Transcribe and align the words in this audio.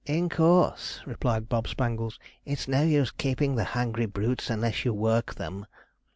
'In 0.03 0.29
course,' 0.29 0.99
replied 1.05 1.47
Bob 1.47 1.67
Spangles; 1.67 2.17
'it's 2.43 2.67
no 2.67 2.81
use 2.81 3.11
keeping 3.11 3.53
the 3.53 3.63
hungry 3.77 4.07
brutes 4.07 4.49
unless 4.49 4.83
you 4.83 4.95
work 4.95 5.35
them.' 5.35 5.67